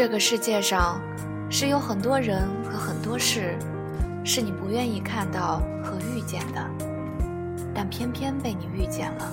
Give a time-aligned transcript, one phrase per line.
[0.00, 0.98] 这个世界上
[1.50, 3.54] 是有很多人和很多事，
[4.24, 6.70] 是你不愿意看到和遇见的，
[7.74, 9.32] 但偏偏被你遇见了。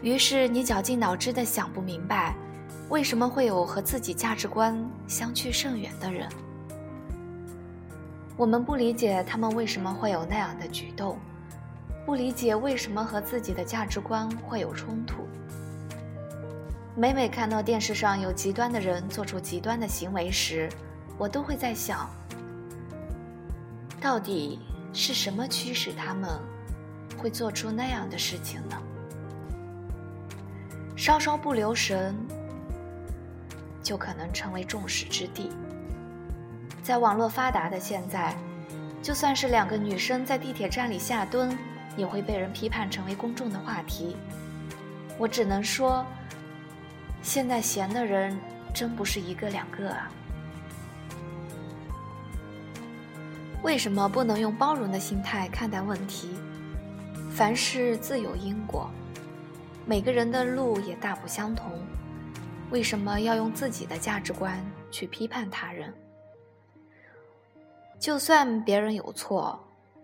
[0.00, 2.36] 于是你绞尽脑汁的想不明白，
[2.90, 6.28] 为什么会有和自己价值观相去甚远的人。
[8.36, 11.18] 我们不理解他们为什么会有那样的举动，
[12.06, 15.26] 不理解为什么和自己的价值观会有冲突。
[17.00, 20.68] 每每看到电视上有极端的人做出极端的行为时，
[21.16, 22.10] 我都会在想，
[23.98, 24.58] 到底
[24.92, 26.28] 是什么驱使他们
[27.16, 28.76] 会做出那样的事情呢？
[30.94, 32.14] 稍稍不留神，
[33.82, 35.50] 就可能成为众矢之的。
[36.82, 38.36] 在网络发达的现在，
[39.02, 41.56] 就算是两个女生在地铁站里下蹲，
[41.96, 44.18] 也会被人批判成为公众的话题。
[45.16, 46.04] 我只能说。
[47.22, 48.36] 现在闲的人
[48.74, 50.10] 真不是一个两个啊！
[53.62, 56.34] 为什么不能用包容的心态看待问题？
[57.30, 58.90] 凡事自有因果，
[59.84, 61.80] 每个人的路也大不相同。
[62.70, 64.58] 为什么要用自己的价值观
[64.90, 65.92] 去批判他人？
[67.98, 69.62] 就算别人有错，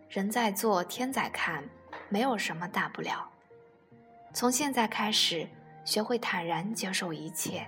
[0.09, 1.64] 人在做天在看，
[2.09, 3.27] 没有什么大不了。
[4.34, 5.48] 从现在开始。
[5.87, 7.65] 学会坦然接受一切，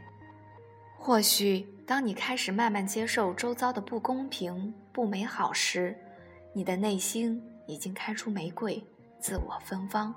[0.99, 5.97] 或许当你开始慢慢接受周遭的不公平、不美好时，
[6.53, 8.85] 你的内心已经开出玫瑰，
[9.21, 10.13] 自我芬芳。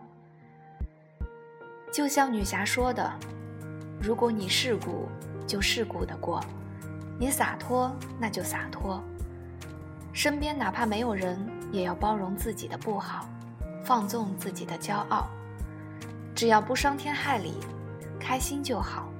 [1.93, 3.13] 就像女侠说的
[4.01, 5.07] ：“如果你世故，
[5.45, 6.41] 就世故的过；
[7.19, 8.99] 你洒脱，那就洒脱。
[10.11, 11.39] 身边哪怕没有人，
[11.71, 13.29] 也要包容自己的不好，
[13.85, 15.27] 放纵自己的骄傲，
[16.33, 17.53] 只要不伤天害理。”
[18.21, 19.11] 开心就好。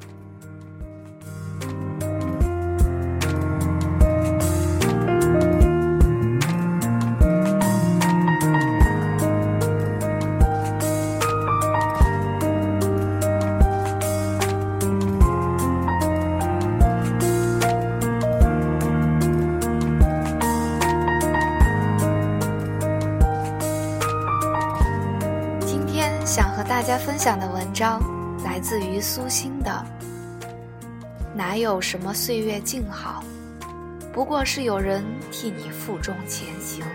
[25.65, 28.10] 今天想和大家分享的文章。
[28.61, 29.85] 自于苏欣的，
[31.33, 33.23] 哪有什么岁月静好，
[34.13, 36.85] 不过是有人替你负重前行。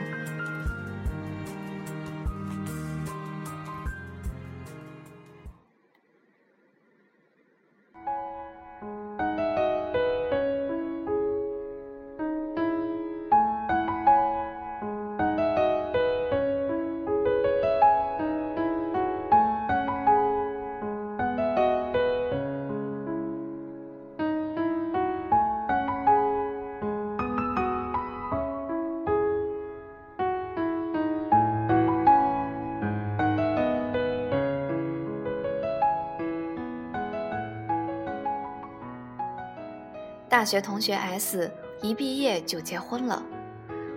[40.36, 43.22] 大学同学 S 一毕业就结婚了，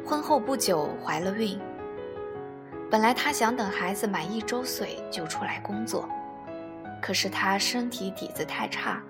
[0.06, 1.60] 婚后不久怀了孕。
[2.90, 6.08] 本来她想等孩子满一周岁就出来工作，
[7.02, 9.04] 可是她身体底子太差，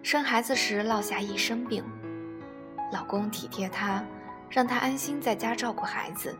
[0.00, 1.82] 生孩子时落下一身病。
[2.92, 4.04] 老公体贴她，
[4.48, 6.32] 让她安心在家照顾孩子，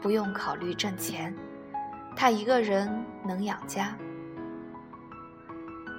[0.00, 1.34] 不用考虑挣钱，
[2.14, 3.98] 她一个人能养家。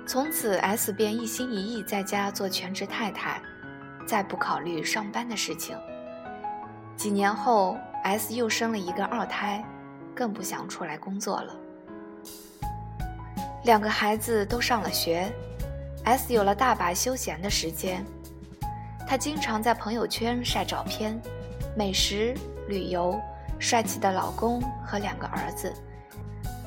[0.05, 3.41] 从此 S 便一心一意在家做全职太太。
[4.07, 5.77] 再不考虑上班的事情。
[6.95, 9.63] 几年后，S 又生了一个二胎，
[10.15, 11.55] 更不想出来工作了。
[13.65, 15.29] 两个孩子都上了学
[16.05, 18.03] ，S 有了大把休闲的时间。
[19.05, 21.21] 她经常在朋友圈晒照片，
[21.75, 22.33] 美食、
[22.67, 23.19] 旅游、
[23.59, 25.73] 帅气的老公和两个儿子，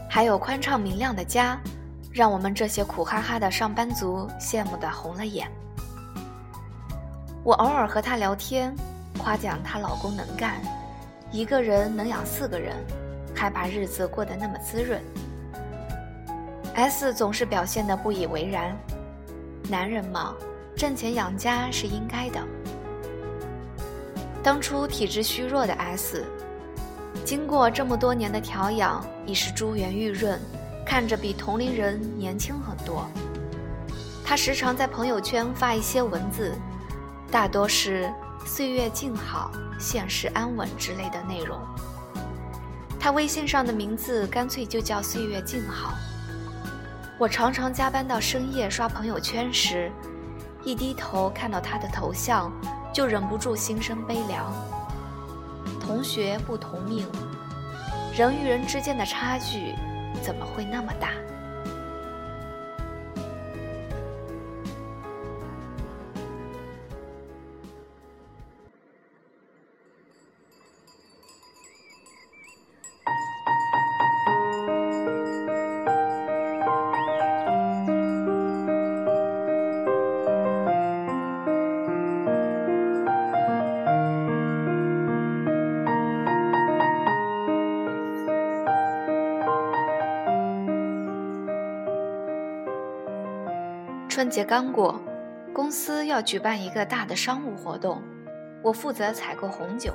[0.09, 1.59] 还有宽敞明亮的家，
[2.13, 5.51] 让我们这些苦哈哈的上班族羡慕的红了眼。
[7.43, 8.75] 我偶尔和她聊天，
[9.19, 10.61] 夸奖她老公能干，
[11.33, 12.77] 一个人能养四个人，
[13.35, 15.01] 还把日子过得那么滋润。
[16.75, 18.77] S 总是表现得不以为然，
[19.71, 20.35] 男人嘛，
[20.77, 22.41] 挣钱养家是应该的。
[24.43, 26.25] 当初体质虚弱的 S，
[27.25, 30.39] 经过这么多年的调养，已是珠圆玉润，
[30.85, 33.07] 看着比同龄人年轻很多。
[34.25, 36.55] 她时常在朋友圈发一些文字。
[37.31, 38.12] 大多是
[38.44, 41.61] 岁月静好、现实安稳之类的内容。
[42.99, 45.94] 他微信上的名字干脆就叫岁月静好。
[47.19, 49.93] 我常常加班到深夜刷朋友圈时，
[50.65, 52.53] 一低头看到他的头像，
[52.93, 54.53] 就忍不住心生悲凉。
[55.81, 57.06] 同学不同命，
[58.17, 59.75] 人与人之间的差距
[60.21, 61.11] 怎么会那么大？
[94.31, 95.00] 节刚过，
[95.53, 98.00] 公司要举办一个大的商务活动，
[98.62, 99.93] 我负责采购红酒。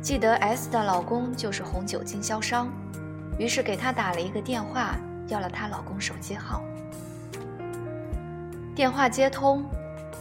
[0.00, 2.72] 记得 S 的老公就是红酒经销商，
[3.38, 4.96] 于是给他打了一个电话，
[5.28, 6.62] 要了她老公手机号。
[8.74, 9.62] 电话接通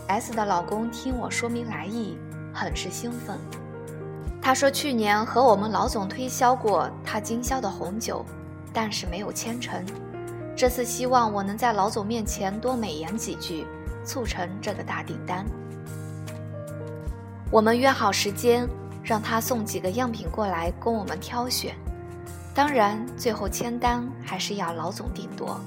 [0.07, 2.17] ，S 的老公听我说明来意，
[2.53, 3.37] 很是兴奋。
[4.41, 8.25] 他说去年和我们老总推销过他经销的红酒，
[8.73, 9.81] 但是没有签成。
[10.55, 13.67] 这次希望我能在老总面前多美言几句，
[14.05, 15.45] 促成这个大订单。
[17.51, 18.65] 我们约好时间，
[19.03, 21.75] 让他送几个样品过来供我们挑选。
[22.53, 25.59] 当然，最后签单还是要老总定夺。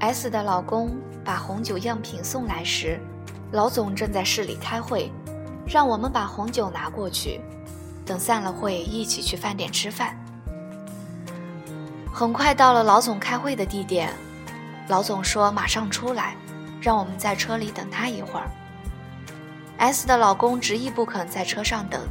[0.00, 3.00] S 的老公把红酒样品送来时，
[3.50, 5.10] 老总正在市里开会，
[5.66, 7.40] 让我们把红酒拿过去，
[8.04, 10.14] 等散了会一起去饭店吃饭。
[12.16, 14.10] 很快到了老总开会的地点，
[14.88, 16.34] 老总说马上出来，
[16.80, 18.50] 让我们在车里等他一会儿。
[19.76, 22.08] S 的老公执意不肯在车上等，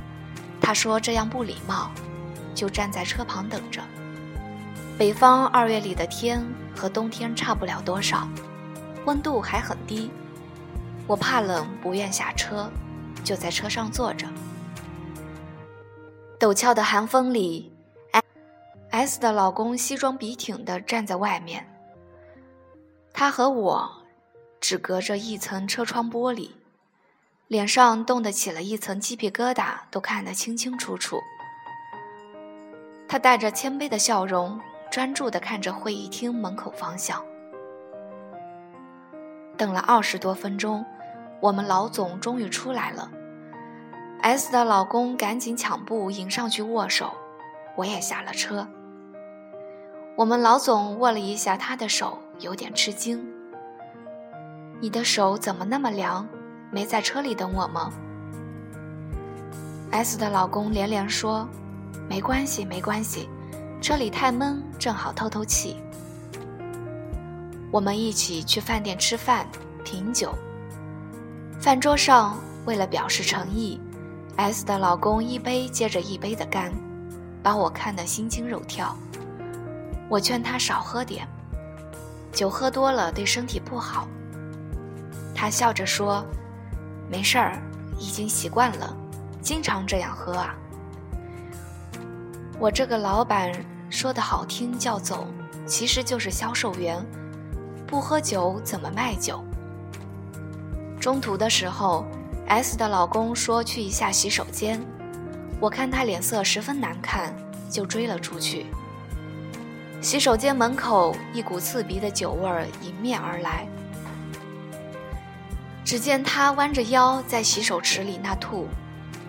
[0.61, 1.89] 他说这样不礼貌，
[2.53, 3.81] 就站在车旁等着。
[4.95, 8.27] 北方二月里的天和冬天差不了多少，
[9.07, 10.11] 温度还很低，
[11.07, 12.69] 我怕冷不愿下车，
[13.23, 14.27] 就在车上坐着。
[16.39, 17.74] 陡峭的寒风里。
[18.95, 21.69] S 的老公西装笔挺地站在外面，
[23.13, 23.91] 他和我
[24.61, 26.51] 只隔着一层车窗玻璃，
[27.49, 31.19] 脸上冻得起了一层鸡皮疙瘩，都看得清清楚楚。
[33.05, 37.21] 他带着谦卑的笑容，专注地看着会议厅门口方向。
[39.57, 40.85] 等了二十多分钟，
[41.41, 43.11] 我们老总终于出来了。
[44.21, 47.13] S 的老公赶紧抢步迎上去握手，
[47.75, 48.65] 我也下了车。
[50.17, 53.21] 我们老总握了一下他的手，有点吃惊。
[54.79, 56.25] 你的手怎么那么凉？
[56.71, 57.91] 没在车里等我吗
[59.91, 61.45] ？S 的老公连连说
[62.07, 63.27] ：“没关系，没关系，
[63.81, 65.75] 车里太闷，正好透透气。”
[67.69, 69.45] 我们一起去饭店吃饭、
[69.83, 70.33] 品酒。
[71.59, 73.81] 饭桌上，为了表示诚意
[74.37, 76.71] ，S 的老公一杯接着一杯的干，
[77.43, 78.95] 把我看得心惊肉跳。
[80.09, 81.27] 我劝他少喝点，
[82.31, 84.07] 酒喝多了对身体不好。
[85.33, 86.25] 他笑着说
[87.09, 87.59] ：“没事儿，
[87.99, 88.95] 已经习惯了，
[89.41, 90.55] 经常这样喝啊。”
[92.57, 93.51] 我这个老板
[93.89, 95.27] 说的好听叫总，
[95.65, 97.05] 其实就是销售员，
[97.85, 99.43] 不喝酒怎么卖酒？
[100.99, 102.05] 中途的时候
[102.47, 104.81] ，S 的老公说去一下洗手间，
[105.59, 107.35] 我看他脸色十分难看，
[107.69, 108.67] 就追了出去。
[110.05, 113.67] 洗手间门口，一股刺鼻的酒味儿迎面而来。
[115.83, 118.67] 只见他弯着腰在洗手池里那吐，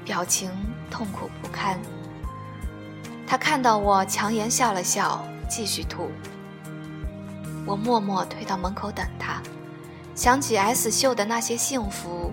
[0.04, 0.50] 表情
[0.90, 1.80] 痛苦不堪。
[3.26, 6.11] 他看到我，强颜笑了笑，继续吐。
[7.64, 9.40] 我默默退到门口等他，
[10.14, 12.30] 想起 S 秀的那些幸福，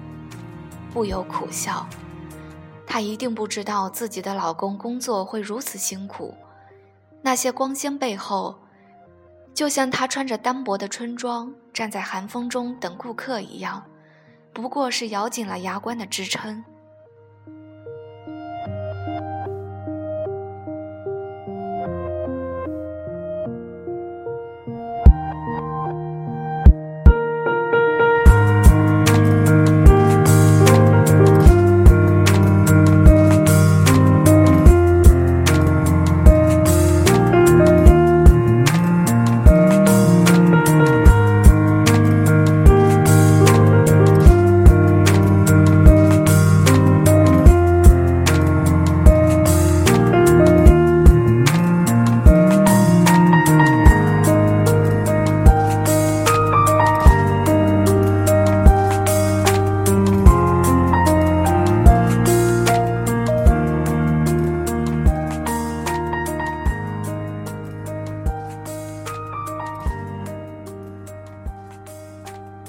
[0.94, 1.88] 不由苦笑。
[2.86, 6.36] 她一定不知道自己的老公工作会如此辛苦。
[7.26, 8.60] 那些光鲜背后，
[9.54, 13.82] 就像他穿着单薄的春装站在寒风中等顾客一样，
[14.54, 16.64] 不过是咬紧了牙关的支撑。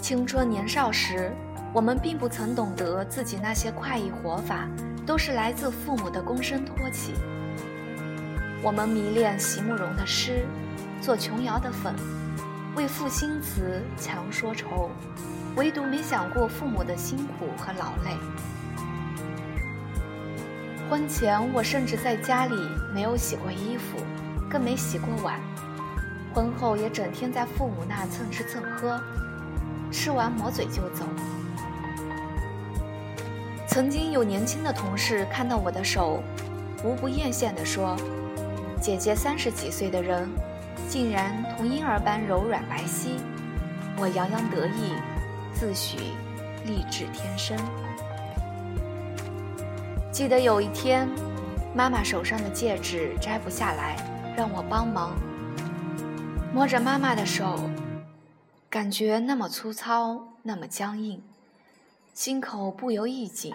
[0.05, 1.33] 青春年少时，
[1.73, 4.69] 我们并不曾懂得自己那些快意活法
[5.07, 7.15] 都是来自父母的躬身托起。
[8.63, 10.45] 我们迷恋席慕容的诗，
[11.01, 11.95] 做琼瑶的粉，
[12.77, 14.91] 为赋新词强说愁，
[15.57, 18.15] 唯独没想过父母的辛苦和劳累。
[20.91, 22.55] 婚前，我甚至在家里
[22.93, 23.97] 没有洗过衣服，
[24.51, 25.41] 更没洗过碗。
[26.35, 29.01] 婚后也整天在父母那蹭吃蹭喝，
[29.95, 31.05] 吃完抹嘴就走。
[33.69, 36.21] 曾经有年轻的同事看到我的手，
[36.83, 37.97] 无不艳羡地说
[38.83, 40.29] ：“姐姐三十几岁的人，
[40.89, 43.21] 竟然同婴儿般柔软白皙。”
[43.97, 44.95] 我洋洋得意，
[45.55, 45.97] 自诩
[46.67, 47.57] 丽质天生。
[50.11, 51.09] 记得有一天，
[51.73, 53.97] 妈妈手上的戒指摘不下来，
[54.37, 55.13] 让我帮忙。
[56.53, 57.59] 摸着妈妈的手，
[58.75, 61.23] 感觉那么粗糙，那么僵硬，
[62.13, 63.55] 心口不由一紧。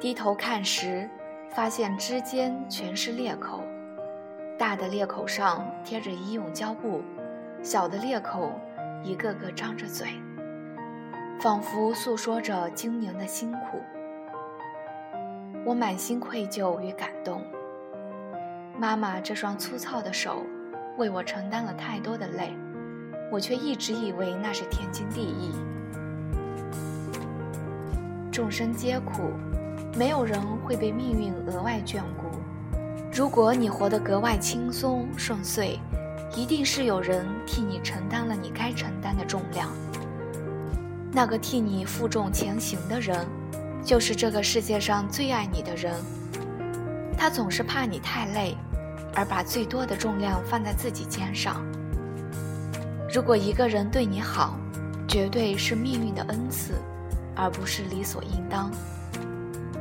[0.00, 1.06] 低头看时，
[1.50, 3.62] 发现指尖全是裂口，
[4.58, 7.02] 大的裂口上贴着医用胶布，
[7.62, 8.58] 小的裂口
[9.02, 10.08] 一个个张着嘴，
[11.38, 13.82] 仿佛诉说着经营的辛苦。
[15.66, 17.42] 我满心愧疚与感动。
[18.78, 20.42] 妈妈这双粗糙的手，
[20.96, 22.50] 为我承担了太多的累，
[23.30, 25.52] 我却一直以为那是天经地义。
[28.32, 29.32] 众生皆苦，
[29.96, 32.26] 没有人会被命运额外眷顾。
[33.12, 35.78] 如果你活得格外轻松顺遂，
[36.34, 39.70] 一定是有人替你承担了你该承担的重量。
[41.12, 43.26] 那个替你负重前行的人。
[43.82, 45.94] 就是这个世界上最爱你的人，
[47.16, 48.54] 他总是怕你太累，
[49.14, 51.64] 而把最多的重量放在自己肩上。
[53.12, 54.56] 如果一个人对你好，
[55.08, 56.74] 绝对是命运的恩赐，
[57.34, 58.70] 而不是理所应当。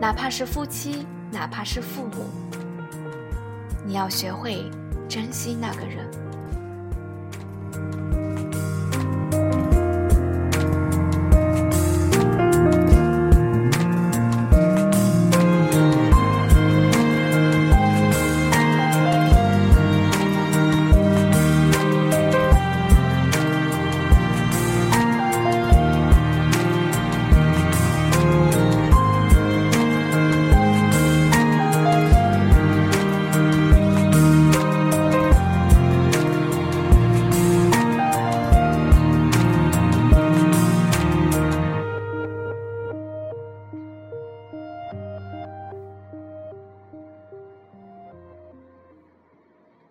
[0.01, 2.25] 哪怕是夫妻，哪怕是父母，
[3.85, 4.65] 你要学会
[5.07, 6.09] 珍惜那个人。